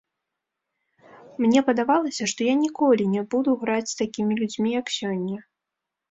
Мне 1.43 1.59
падавалася, 1.67 2.23
што 2.31 2.47
я 2.47 2.55
ніколі 2.61 3.03
не 3.15 3.23
буду 3.35 3.53
граць 3.65 3.91
з 3.91 3.99
такімі 4.01 4.33
людзьмі, 4.39 4.69
як 4.79 4.85
сёння. 4.97 5.37